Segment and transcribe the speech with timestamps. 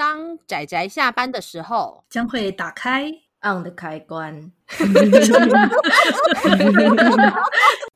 [0.00, 3.12] 当仔仔下班的时候，将会打开
[3.42, 4.50] on 的开关。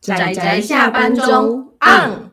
[0.02, 2.30] 仔仔下班中 on。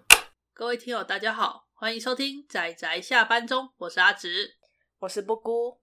[0.54, 4.58] 各位听友，大家好，欢迎收听仔仔下班中，我是阿直，
[5.00, 5.80] 我是布姑。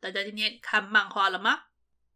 [0.00, 1.60] 大家今天看漫画了吗？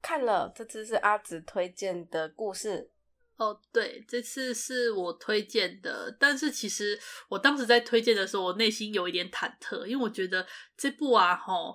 [0.02, 2.90] 看了，这次是阿直推荐的故事。
[3.36, 6.98] 哦，对，这次是我推荐的，但是其实
[7.28, 11.74] 我当时在推荐的时候，我内心有一点忐忑，因为我觉得这部啊，齁，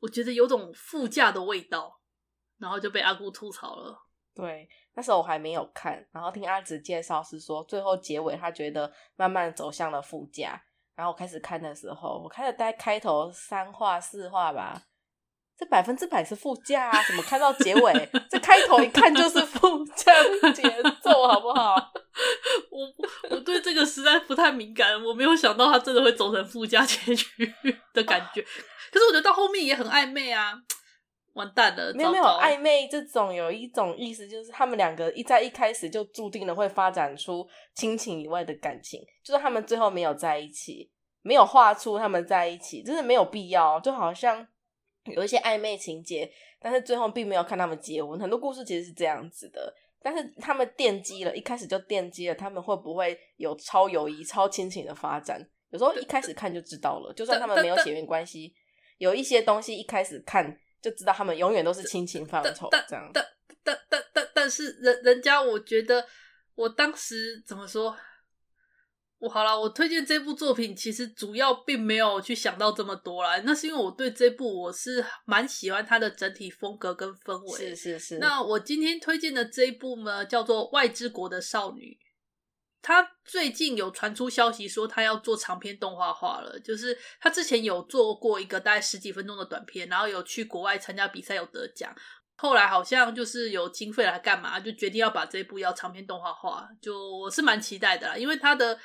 [0.00, 2.00] 我觉得有种副驾的味道，
[2.58, 3.98] 然后就被阿姑吐槽了。
[4.32, 10.62] 对，那时候我还没有看，然后听阿紫介绍是说，最后结尾他觉得慢慢走向了副驾，
[10.94, 14.80] 然后我开始看的时候，我看了大概开头三话四话吧。
[15.58, 17.02] 这百分之百是副驾啊！
[17.02, 18.08] 怎么看到结尾？
[18.30, 20.62] 这开头一看就是副驾的节
[21.02, 21.74] 奏，好不好？
[22.70, 22.88] 我
[23.30, 27.52] 我对这个实在不太敏感，我没有想到他真的会走成副驾结局
[27.92, 28.40] 的感觉。
[28.92, 30.52] 可是我觉得到后面也很暧昧啊！
[31.34, 40.88] 完蛋了，没有没有暧昧这种，有一种意思就是他们两个一在一开始就注定了会发展出亲情以外的感情，就是他们最后没有在一起，
[41.22, 44.46] 没有画出他们在一起，真的没有必要，就好像。
[45.12, 48.18] 有一些暧昧情节，但是最后并没有看他们结婚。
[48.18, 55.46] 很多故事其实是这样子的，但是他们奠基了，一开始就奠基了，他们会不会有超友谊、超亲情的发展？
[55.70, 58.54] 有时候一开始看就知道了，就算他们没有血缘关系，
[58.98, 62.68] 有一些东西一开始看就知道，他们永远都是亲情范畴。
[62.70, 63.26] 这样，但
[63.62, 66.04] 但但但但是人人家，我觉得
[66.54, 67.96] 我当时怎么说？
[69.20, 73.36] 我好了，我推荐这部作品，其实主要并没有去想到这么多啦。
[73.44, 77.58] 那是因为我对这部我是蛮喜欢它的整体风格跟氛围。
[77.58, 78.18] 是是是。
[78.18, 81.98] 那我今天推荐的这一部呢，叫做《外之国的少女》。
[82.80, 91.92] 他最近有传出消息说他要做长篇动画化了，就是他之前有做过一个大概十几分钟的短片，然后有去国外参加比赛有得奖。
[92.36, 96.68] 后来好像就是有经费来干嘛，就决定要把这一部要长篇动画化。
[96.80, 98.78] 就我是蛮期待的啦，因为他的。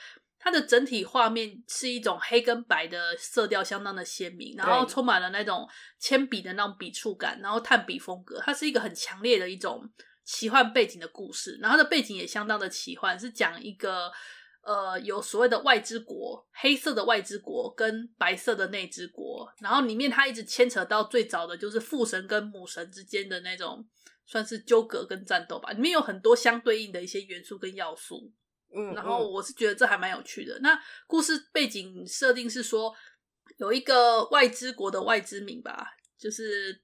[0.44, 5.66] 它的整体画面是一种黑跟白的色调，相当的鲜明，然后充满了那种
[6.00, 8.42] 铅笔的那种笔触感，然后炭笔风格。
[8.42, 9.90] 它是一个很强烈的一种
[10.26, 14.12] 奇幻背景的故事，然后它的背景也相当的奇幻，是讲一个
[14.64, 23.88] 呃有所谓的外之国，黑色的外之国跟白色的内之国，然后里面它一直牵扯到最早的就是父神跟母神之间的那种
[24.26, 28.34] 算是纠葛跟战斗吧，里面有很多相对应的一些元素跟要素。
[28.76, 30.58] 嗯，然后我是觉得这还蛮有趣的。
[30.60, 32.94] 那故事背景设定是说，
[33.58, 36.82] 有一个外之国的外之民吧，就是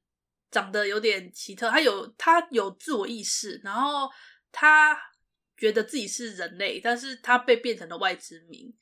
[0.51, 4.09] 长得有点奇特，他有他有自我意识，然后
[4.51, 4.97] 他
[5.57, 8.73] 觉得自己是人类，但是他被变成了外之民。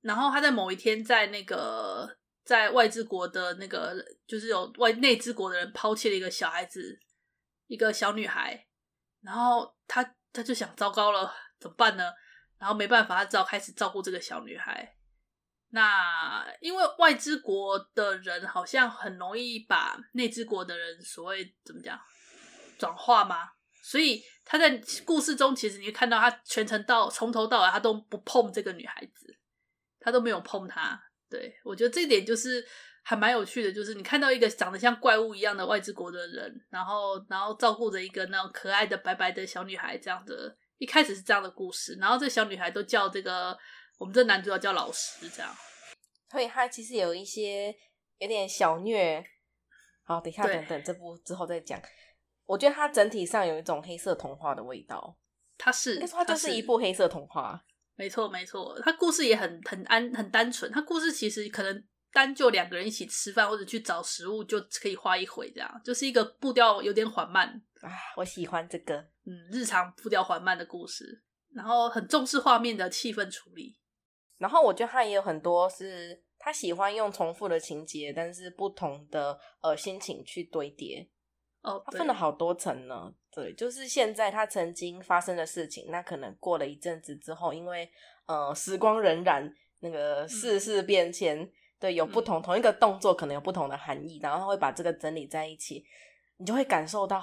[0.00, 6.98] 然后他在某一天，在那个在外之国的那个，就是有外内之国的人抛弃了一个小孩子，
[7.68, 8.66] 一个小女孩，
[9.20, 12.10] 然后他他就想，糟糕了，怎么办呢？
[12.62, 14.94] 然后没办法，他只好开始照顾这个小女孩。
[15.70, 22.00] 那因为外之国的人好像很容易把内之国的人所谓怎么讲
[22.78, 23.50] 转化吗？
[23.82, 29.36] 所以他在故事中，其实你看到他全程到从头到尾，他都不碰这个女孩子，
[29.98, 31.02] 他都没有碰她。
[31.28, 32.64] 对，我觉得这一点就是
[33.02, 40.56] 还蛮有趣的，就是你看到一个长得像怪物一样的外之国的人，然后然后照顾着一个那种可爱的白白的小女孩，这样的。
[40.82, 43.56] 一开始是这样的故事，然后这小女孩都叫这个
[43.98, 45.48] 我们这男主角叫老师，这样，
[46.28, 47.72] 所以他其实有一些
[48.18, 49.24] 有点小虐。
[50.02, 51.80] 好，等一下，等等这部之后再讲。
[52.46, 55.16] 我觉得它整体上有一种黑色童话的味道。
[55.56, 57.62] 它是，它就是一部黑色童话。
[57.94, 60.68] 没错，没错，它故事也很很安很单纯。
[60.72, 67.48] 它故事其实可能单就两个人一起吃饭或者去找食物就可以画一回，这样就是一个步调有点缓慢。
[67.82, 71.22] 啊，我喜欢这个，嗯，日常步调缓慢的故事，
[71.54, 73.78] 然后很重视画面的气氛处理，
[74.38, 81.08] 然后我觉得他也有很多是他喜欢用重复的情节，但是不同的呃心情去堆叠。
[81.60, 87.88] 哦，他分了好多层呢，对，就是现在他曾经发生的事情，那可能过了一阵子之后，因为
[88.26, 89.48] 呃时光荏苒，
[89.78, 95.84] 那个世事变迁，嗯、对，有不同、嗯、同一个动作可能有不同的含义，然后他会把这个整理在一起，
[96.38, 97.22] 你就会感受到。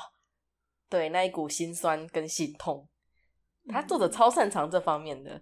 [0.89, 2.89] 对，那一股心酸跟心痛，
[3.68, 5.41] 他作者超擅长这方面的，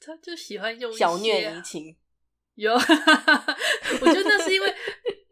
[0.00, 1.96] 他就喜欢用小虐怡情。
[2.54, 4.74] 有， 我觉得那是因为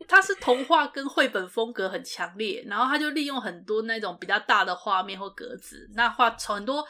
[0.07, 6.87] 他是童话跟绘本风格很强烈，然后他就利用很多那种比较大的画面或格子，那画很多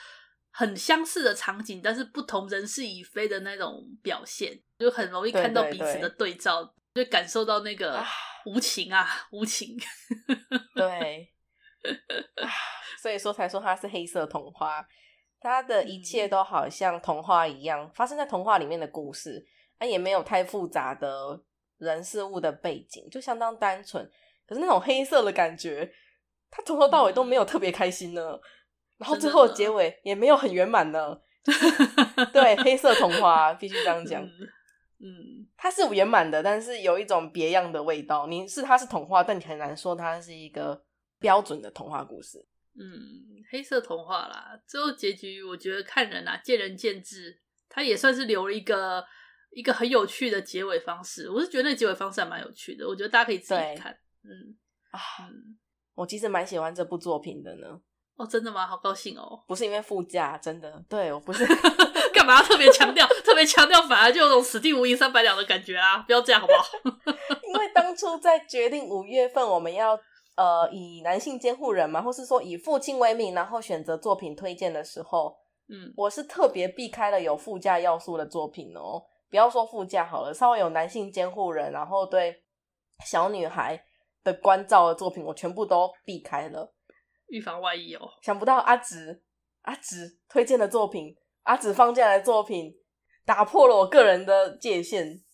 [0.51, 6.63] 很相似的场景，但是不同人事已非的那种表现，就很容易看到彼此的对照。
[6.63, 8.03] 对对对就感受到那个
[8.47, 9.77] 无情啊，无情。
[10.75, 11.31] 对，
[13.01, 14.87] 所以说才说它是黑色童话，
[15.41, 19.47] 它的一切都好像童话一样，发生在童话里面的故事，
[19.79, 21.43] 它也没有太复杂的
[21.79, 24.09] 人事物的背景，就相当单纯。
[24.47, 25.93] 可是那种黑色的感觉，
[26.51, 28.41] 他从头到尾都没有特别开心呢，嗯、
[28.99, 31.21] 然后最后结尾也没有很圆满呢。
[32.33, 34.23] 对，黑色童话必须这样讲。
[34.99, 38.27] 嗯，它是圆满的，但是有一种别样的味道。
[38.27, 40.83] 你是它是童话，但你很难说它是一个
[41.19, 42.47] 标准的童话故事。
[42.79, 47.41] 嗯，黑色童话啦，最后结局我觉得看人啊，见仁见智。
[47.69, 49.05] 它也算是留了一个
[49.51, 51.29] 一个很有趣的结尾方式。
[51.31, 53.93] 我是觉得那结尾方式还蛮有趣的，我觉得大家可以自己看。
[54.25, 54.57] 嗯
[54.91, 55.57] 啊，嗯，
[55.95, 57.81] 我其实蛮喜欢这部作品的呢。
[58.17, 58.67] 哦，真的吗？
[58.67, 59.45] 好高兴哦！
[59.47, 61.45] 不是因为副驾，真的，对我不是
[62.15, 65.99] 干嘛要特别强调， 特别强调，反而就有种死地无银三百两的感觉啊！
[66.07, 66.65] 不要这样好不好？
[67.53, 69.99] 因为当初在决定五月份我们要
[70.37, 75.37] 呃以男性监护人嘛，或是说以父亲为名，然后选择作品推荐的时候，
[75.69, 79.03] 嗯，我是特别避开了有副驾要素的作品哦。
[79.29, 82.45] 不要说副驾好了，稍微有男性监护人，然后对
[83.05, 83.83] 小女孩
[84.23, 86.73] 的关照的作品，我全部都避开了。
[87.29, 88.09] 预防万一哦！
[88.23, 89.21] 想不到阿直
[89.63, 92.73] 阿直推荐的作品，阿直放进来的作品，
[93.25, 95.25] 打破了我个人的界限。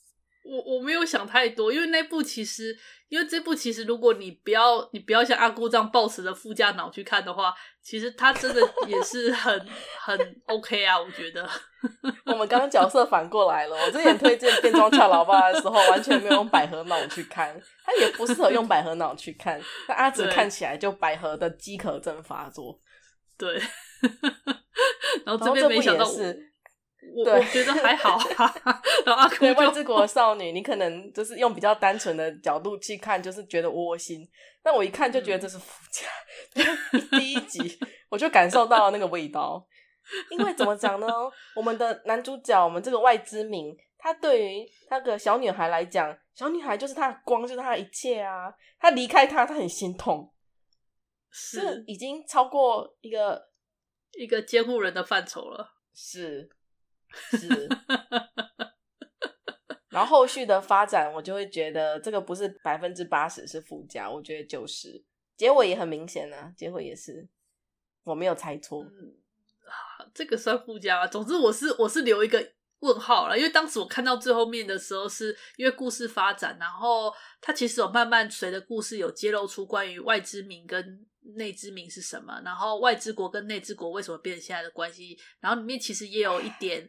[0.44, 2.76] 我我没有想太多，因为那部其实，
[3.08, 9.66] 因为这部其实，如果你不要你不要像阿姑这样抱持着副驾脑去看的话，其实它真的也是很
[10.00, 11.48] 很 OK 啊，我觉得。
[12.26, 22.80] 我们刚刚角色反过来了，我之前推荐变装俏老爸的时候，完全没有用百合脑去看，他也不适合用百合脑去看，那阿紫看起来就百合的饥渴症发作。
[23.36, 23.60] 对，
[25.24, 26.51] 然后这边没想到是。
[27.14, 34.26] 我我觉得还好哈，然后外之国少女，你可能就是用比较单纯的角度去看，就是觉得窝心。
[34.62, 36.06] 但我一看就觉得这是附加，
[36.93, 37.78] 嗯、 第一集
[38.08, 39.66] 我就感受到了那个味道。
[40.31, 41.06] 因为怎么讲呢？
[41.54, 48.52] 我们的男主角，我们这个外之名，他对于那个小女孩来讲，小女孩就是他的光，就是他的一切啊。
[48.81, 50.32] 他离开他，他很心痛，
[51.31, 53.50] 是已经超过一个
[54.19, 56.50] 一个监护人的范畴了，是。
[57.38, 57.69] 是，
[59.91, 65.05] 然后后续的发展，我就会觉得这个不是百分之八十是附加，我觉得九十
[65.37, 67.29] 结尾也很明显啊，结尾也是
[68.05, 69.17] 我没有猜错，嗯，
[70.14, 71.06] 这个算附加啊。
[71.06, 81.06] 总之，我是我是留一个问号了，因为当时我看到最后面的时候，是因为故事发展，然后它其实有慢慢随着故事有揭露出关于外之名跟。
[81.36, 82.40] 内之名是什么？
[82.44, 85.19] 然后外之国跟内之国为什么变成现在的关系？
[85.40, 86.88] 然后里面其实也有一点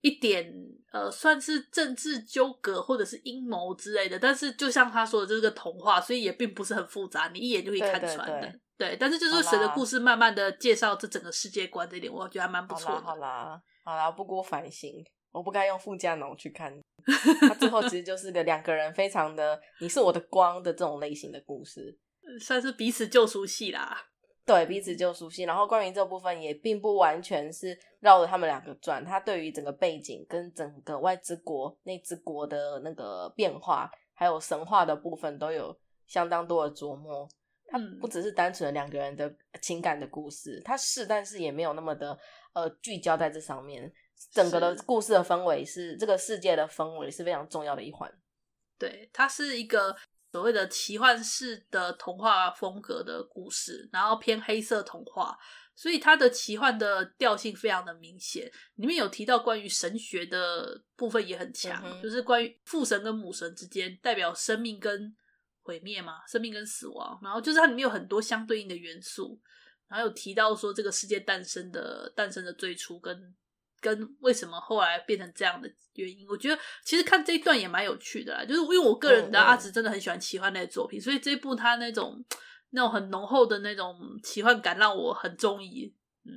[0.00, 0.52] 一点
[0.92, 4.18] 呃，算是政治纠葛或者是阴谋之类的。
[4.18, 8.40] 但是就像他说的，这是个童话，所以也并不是很复杂，你一眼就可以看穿的。
[8.40, 13.00] 对，对，对，对，但是就是随着故事慢慢的介绍这整个世界观这一点，我觉得还蛮不错的。
[13.00, 14.92] 好啦，好啦，好啦，不过反省，
[15.32, 16.72] 我不该用富家农去看。
[17.40, 21.98] 他最后其实就是个两个人非常的你是我的光的这种类型的故事。
[22.40, 24.06] 算是彼此救赎戏啦，
[24.44, 25.44] 对，彼此救赎戏。
[25.44, 37.28] 然后关于这部分也并不完全是绕着他们两个转，他对于整个背景跟整个外之国、内之国的那个变化，还有神话的部分都有相当多的琢磨。
[37.70, 42.18] 它不只是单纯的两个人的情感的故事，它是，但是也没有那么的
[42.54, 43.92] 呃聚焦在这上面。
[44.32, 48.10] 整个的故事的氛围是这个世界的氛围是非常重要的一环。
[48.78, 49.94] 对，它是一个。
[50.30, 55.38] 所谓的奇幻式的童话风格的故事，然后偏黑色童话，
[55.74, 58.50] 所以它的奇幻的调性非常的明显。
[58.76, 65.16] 里面有提到关于神学的部分也很强，嗯、就是关于父神跟母神之间代表生命跟
[65.62, 67.18] 毁灭嘛，生命跟死亡。
[67.22, 69.40] 然后就是它里面有很多相对应的元素，
[69.88, 73.34] 然后有提到说这个世界诞生的诞生的最初跟。
[73.80, 78.44] 跟为什么后来变成这样的原因，我觉得其实看这一段也蛮有趣的啦。
[78.44, 82.24] 就是因为我个人的阿紫真的很喜欢奇幻类的作品，所以这一部他那种
[82.70, 85.94] 那种很浓厚的那种奇幻感让我很中意。
[86.24, 86.32] 嗯，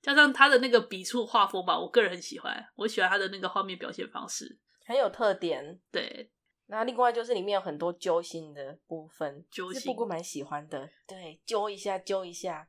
[0.00, 2.64] 加上他的那个笔触画风吧，我个人很喜欢。
[2.74, 5.78] 我喜欢他的那个画面表现方式，很有特点。
[5.92, 6.30] 对，
[6.66, 10.88] 那另外就是里面有很多揪心的部分，揪心，不过蛮喜欢的。
[11.06, 12.68] 对，揪一下，揪一下。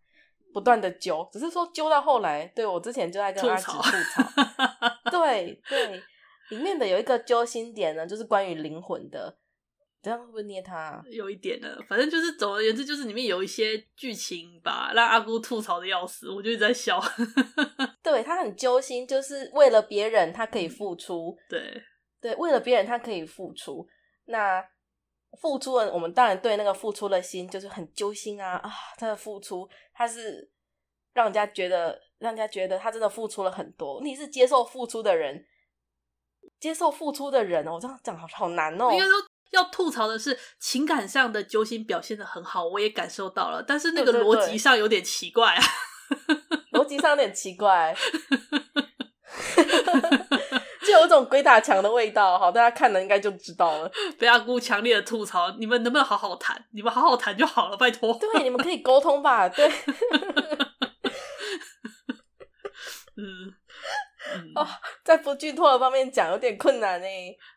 [0.54, 3.84] 不断的揪，只是说揪到后来，对，我之前就在跟阿直吐槽，
[5.12, 6.02] 对对，
[6.50, 9.36] 里面的有一个揪心点呢，就是关于灵魂的，
[10.02, 11.04] 这样会不会捏他啊？
[11.10, 17.02] 有一点呢，反正就是总而言之，就是里面有一些剧情吧，让阿姑吐槽的要死，我就一直在笑。
[18.04, 21.82] 对，他很揪心，就是为了别人他可以付出，对
[22.22, 23.88] 对，为了别人他可以付出，
[24.26, 24.64] 那
[25.42, 28.72] 付出了，我们当然对那个付出的心就是很揪心啊啊！
[28.98, 30.50] 他的付出，他是
[31.14, 34.02] 让人家觉得，让人家觉得他真的付出了很多。
[34.04, 35.46] 你是接受付出的人，
[36.60, 38.92] 接受付出的人哦，这样讲好好难哦。
[38.92, 39.14] 应该说
[39.52, 45.64] 要吐槽的是情感上的揪心表现的很好，我也感受到了，但是那个逻辑上有点奇怪啊，
[46.74, 47.96] 逻辑上有点奇怪。
[50.94, 53.92] 就有一种鬼打墙的味道，好，大家看了应该就知道了。
[54.20, 56.64] 被阿姑强烈的吐槽，你们能不能好好谈？
[56.72, 58.16] 你们好好谈就好了，拜托。
[58.20, 59.50] 对，你们可以沟通吧。
[59.50, 59.68] 对。
[63.18, 63.56] 嗯。
[64.56, 64.68] 哦，
[65.04, 67.08] 在不剧透的方面讲有点困难呢。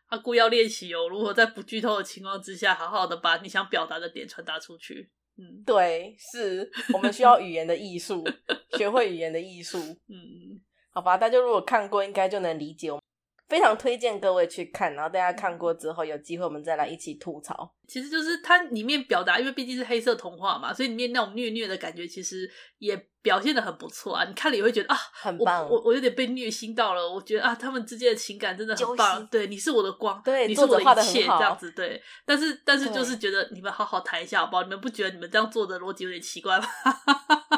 [0.07, 5.11] 阿姑要练习哦，如何在不剧透的情况之下，好好的把你想表达的点传达出去。
[5.37, 8.27] 嗯，对，是我们需要语言的艺术，
[8.75, 9.77] 学会语言的艺术。
[10.09, 10.59] 嗯，
[10.91, 13.03] 好吧，大家如果看过，应该就能理解我们。
[13.47, 17.73] 非常推荐各位去看，然后大家看过之后，有机会我们再来一起吐槽。
[17.87, 22.49] 其实就是它里面表达，因为毕竟是黑色童话嘛，所以里面那种虐虐的感觉，其实
[22.79, 24.25] 也表现的很不错啊。
[24.25, 25.63] 你看了也会觉得啊，很棒。
[25.69, 29.25] 我我，我有点被虐心到了，我觉得啊，他们之间的情感真的很棒。
[29.27, 31.71] 对，你是我的光，对，你是我的一切，这样子。
[31.71, 34.63] 对，但是但是就是觉得你们好好谈一下好不好？
[34.63, 36.67] 你们不觉得你们这样做的逻辑有点奇怪吗？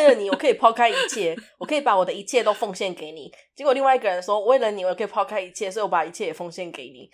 [0.00, 3.30] 为了你，我可以抛开一切，我可以把我的一切都奉献给你。
[3.54, 7.10] 结果另外一个人说，为了你，我可以抛开一切，所以我把一切也奉献给你。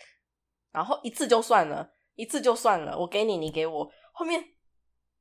[0.72, 3.90] 然后一次就算了，一次就算了，我给你，你给我。
[4.12, 4.42] 后面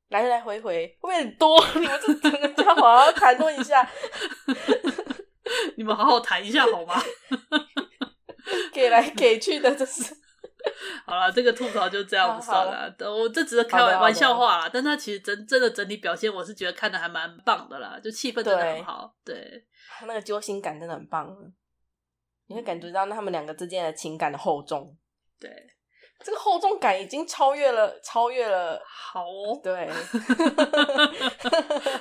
[0.10, 1.66] 来来回回会不会很多？
[1.76, 3.90] 你们这整个家好好谈论一下，
[5.76, 7.02] 你们好好谈一下好吗？
[8.72, 10.25] 给来给去的，这是。
[11.06, 12.94] 好了，这个吐槽就这样子算了。
[13.00, 19.14] 我这只是开玩玩笑话啦，但他其实真真的整体表现，我是觉得看的还蛮棒的啦，就气氛真的很好。
[19.24, 21.28] 对，对他那个揪心感真的很棒，
[22.48, 24.98] 你会感觉到那他们两个之间的情感的厚重。
[25.40, 25.50] 对，
[26.24, 28.82] 这个厚重感已经超越了，超越了。
[29.14, 29.90] 好哦，对，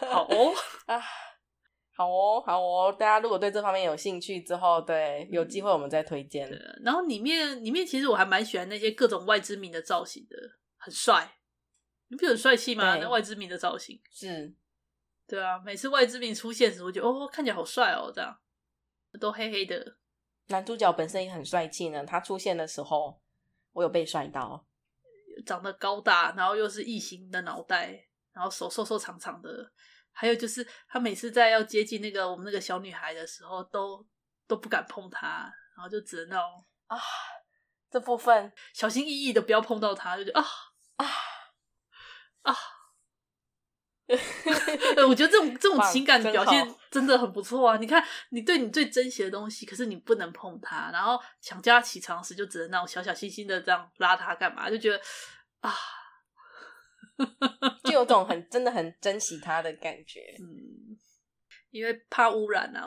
[0.09, 0.55] 好哦
[0.87, 1.03] 啊。
[1.97, 6.49] 好哦，好哦，大家如果对这方面有兴趣之后，对，有机会我们再推荐。
[6.51, 6.81] 嗯。
[6.85, 10.37] 然后里面里面其实我还蛮喜欢那些各种外之名的造型的，
[10.77, 11.37] 很帅。
[12.09, 12.97] 你不很帅气吗？
[12.97, 14.53] 那外之名的造型是，
[15.27, 18.37] 对啊，每次外之名出现时，我觉得哦，看起来好帅哦，这样
[19.21, 19.97] 都黑黑的。
[20.49, 23.21] 男主角本身也很帅气呢，他出现的时候，
[23.73, 24.67] 我有被帅到，
[25.47, 29.71] 长得高大，然后又是异形的脑袋，然后手瘦瘦长长的。
[30.17, 34.07] 还有就是，他每次在要接近那个我们那个小女孩的时候，都
[34.47, 36.97] 都不敢碰她，然后就只能那种啊，
[37.91, 40.47] 这部分小心翼翼的不要碰到她，就觉得啊
[40.97, 41.07] 啊
[42.43, 42.57] 啊！
[45.09, 47.77] 我觉得这种这种情感表现真的很不错啊！
[47.79, 54.71] 你看，你对你最珍惜的东西，可是你不能碰它，然后想叫他起床时，就只能那种小小心心的这样拉他干嘛？
[54.71, 55.01] 就觉得
[55.61, 55.75] 啊。
[57.85, 60.99] 就有种很真的很珍惜他的感觉，嗯，
[61.71, 62.87] 因为怕污染啊。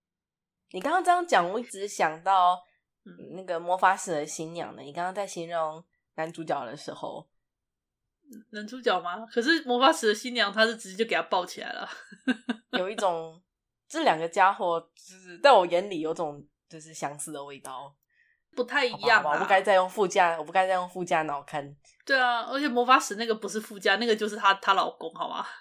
[0.72, 2.62] 你刚刚这样讲，我一直想到，
[3.06, 4.82] 嗯，那个魔法使的新娘呢？
[4.82, 5.84] 你刚刚在形容
[6.16, 7.30] 男主角的时候，
[8.50, 9.26] 男主角吗？
[9.32, 11.90] 可是魔法使的新娘，她是直接就给他抱起来了，
[12.78, 13.42] 有一种
[13.88, 17.96] 这两个家伙，就是在我眼里有种就是相似的味道。
[18.58, 19.34] 不太一样啊！
[19.34, 21.76] 我不该再用副驾，我不该再用副驾脑看。
[22.04, 25.46] 对啊，而且魔法使那个不是副驾，那个就是她她老公，好吗？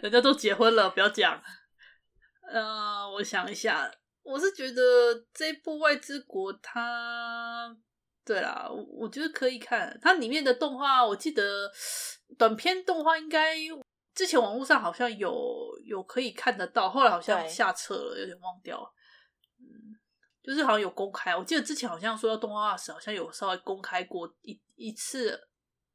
[0.00, 1.42] 人家都结婚了，不要讲。
[2.48, 3.90] 嗯、呃，我想一下，
[4.22, 4.80] 我是觉得
[5.34, 7.76] 这部《外之国》它，
[8.24, 9.98] 对啦，我我觉得可以看。
[10.00, 11.68] 它里面的动画，我记得
[12.38, 13.56] 短片动画应该
[14.14, 15.36] 之前网络上好像有
[15.84, 18.92] 有可以看得到，后来好像下册了，有点忘掉了。
[20.46, 25.48] 就是好像有公开，我记得之前好像说到动画化时，好像有稍微公开过一一次，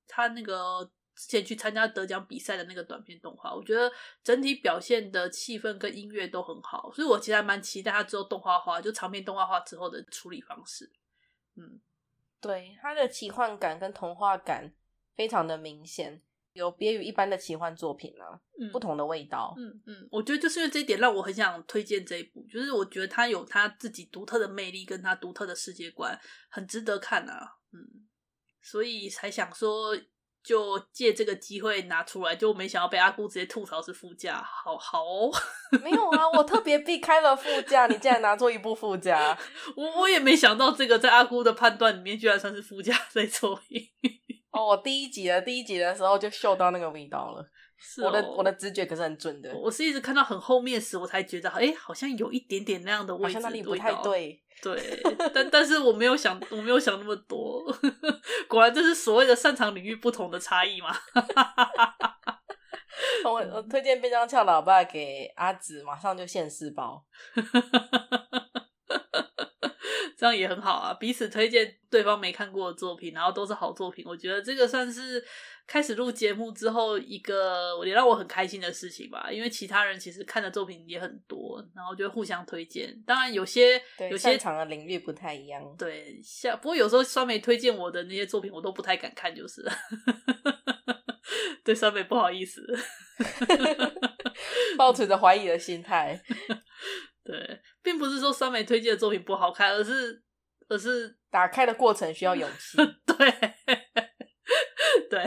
[0.10, 0.84] 他那个
[1.16, 3.90] 之前去参加得奖比赛的那个短片动画，我觉得
[4.22, 10.92] 整体表现的气氛跟音乐都很好，所以我其实还蛮期待他之后动画化，就长篇动画化之后的处理方式。
[11.56, 11.80] 嗯，
[12.42, 14.74] 对，他的奇幻感跟童话感
[15.16, 16.22] 非常的明显。
[16.54, 19.54] 有别于一般的奇幻作品啊，嗯、不同的味道。
[19.58, 22.46] 嗯嗯，我觉得就是因为这一点，让我很想推荐这一部。
[22.52, 27.58] 就是我觉得它有它自己独特的魅力，跟它独特的世界观，很值得看啊。
[27.72, 27.80] 嗯，
[28.62, 29.98] 所以才想说，
[30.44, 35.32] 就借这个机会拿出来，就没想到被阿姑直接吐槽是副驾，好好哦。
[35.82, 39.38] 没有啊，我特别避开了副驾，你竟然拿出一部副驾，
[39.78, 43.52] 我我也没想到这个在阿姑的判断里面居然算是副驾在错。
[43.56, 43.62] 哦，
[44.52, 47.50] 哦，我第一集的第一集的时候就嗅到那个味道了。
[47.84, 49.52] 是哦、我的我的直觉可是很准的。
[49.56, 54.40] 我是一直看到很后面时，我才觉得，哎、欸，好像有一点点那样的味道，好像那里不太对。
[54.62, 55.02] 对，
[55.34, 57.66] 但但是我没有想，我没有想那么多。
[58.48, 60.96] 果然这是所谓的擅长领域不同的差异嘛。
[63.24, 67.04] 我我推荐便当俏老爸给阿紫，马上就现世报。
[70.22, 74.06] 这样也很好啊，彼此推荐对方没看过的作品，然后都是好作品。
[74.08, 75.26] 我觉得这个算是
[75.66, 79.32] 开始录节目之后一个也让我很开心的事情吧。
[79.32, 82.96] 因为其他人其实看的作品也很多，然后就互相推荐。
[83.04, 85.60] 当然有些有些场的领域不太一样。
[85.76, 89.72] 对，像不过有时候酸梅推荐我的那些作品，我都不太敢看，就是了
[91.66, 92.62] 对酸梅不好意思，
[94.78, 96.22] 抱持着怀疑的心态。
[97.26, 100.24] 对，并不是说酸梅推荐的作品不好看，而是
[100.68, 102.78] 而是打开的过程需要勇气。
[103.06, 103.32] 对，
[105.10, 105.26] 对，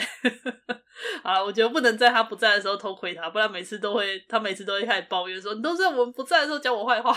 [1.23, 7.12] 好了，我觉得不能在他不在的时候偷窥他，不然每次都会，他每次都会开始抱怨说：“你都在我们不在的时候讲我坏话。”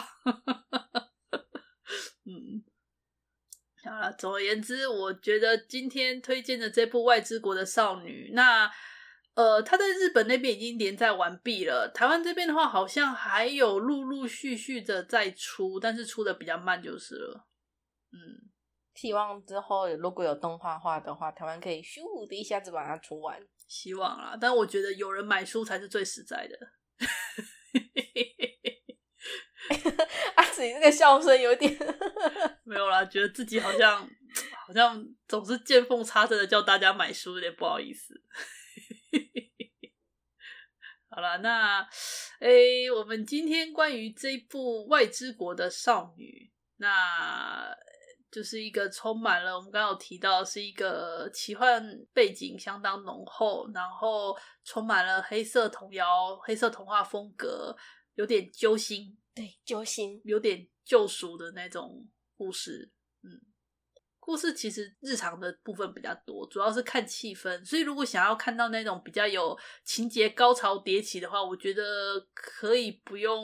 [2.26, 2.64] 嗯，
[3.84, 8.72] 好了，总而言之，我觉得今天推荐的这部《外之国的少女》，那。
[9.38, 11.88] 呃，他在日本那边已经连载完毕了。
[11.94, 17.48] 台湾这边的话，好像还有陆陆续续的在出，但是出的比较慢就是了。
[18.12, 18.50] 嗯，
[18.96, 23.40] 希望之后如果有动画化的话，台湾可以咻的一下子把它出完。
[23.68, 26.58] 希望啦，但我觉得有人买书才是最实在的。
[30.36, 31.78] 阿 紫，你这个笑声有点
[32.66, 34.02] 没有啦，觉得自己好像
[34.66, 38.20] 好像总是见缝插针的叫大家买书，有点不好意思。
[41.18, 41.82] 好了，那
[42.42, 47.76] 诶、欸，我们今天关于这一部《外之国的少女》，那
[48.30, 51.84] 就是一个充满了我们刚刚有提到，是一个奇幻
[52.14, 57.76] 背景相当浓厚，然后充满了黑色童谣、黑色童话风格，
[58.14, 62.97] 有点揪心，对，揪心，有点救赎的那种故事，嗯。
[64.28, 67.64] 故事其实日常的部分比较多，主要是看气氛。
[67.64, 73.42] 所以如果想要看到那种比较有情节高潮迭起的话，我觉得可以不用，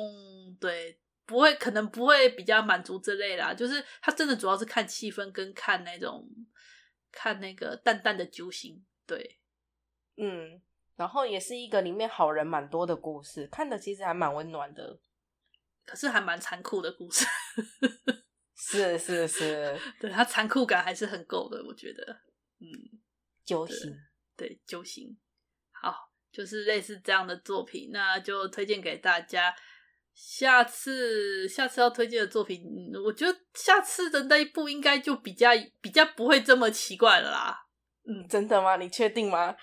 [0.59, 3.53] 对，不会，可能不会比较满足这类啦。
[3.53, 6.27] 就是它真的主要是看气氛跟看那种
[7.13, 9.39] 看那个淡淡的揪心，对，
[10.17, 10.61] 嗯，
[10.97, 14.99] 然后也是一个里面好人蛮多的故事，看的其实还蛮温暖的，
[15.85, 17.25] 可是还蛮残酷的故事。
[18.65, 22.21] 是是是， 对，它残酷感还是很够的，我觉得，
[22.59, 22.67] 嗯，
[23.43, 23.93] 揪心，
[24.37, 25.17] 对，揪心，
[25.71, 25.93] 好，
[26.31, 29.53] 就是类似这样的作品，那就推荐给大家。
[30.15, 32.63] 下次下次要推荐的作品，
[33.03, 35.49] 我觉得下次的那一部应该就比较
[35.81, 37.65] 比较不会这么奇怪了啦。
[38.05, 38.75] 嗯，真的吗？
[38.77, 39.55] 你确定吗？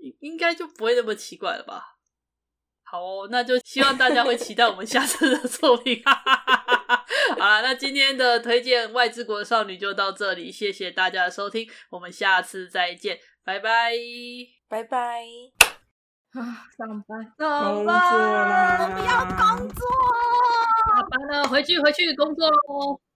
[0.00, 1.98] 应应该就不会那么奇怪了吧？
[2.84, 6.02] 好哦，那就希望大家会期待我们下次的作品。
[7.38, 13.92] 好了，那今天的推荐《外之国少女》就到这里，谢谢大家的收听，我们下次再见，拜拜，
[14.68, 15.22] 拜拜。
[16.32, 19.86] 啊，上班，上班，我不要工作，
[20.88, 23.00] 下班了，回去回去工作喽。